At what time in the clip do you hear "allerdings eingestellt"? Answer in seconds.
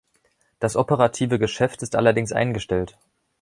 1.95-2.97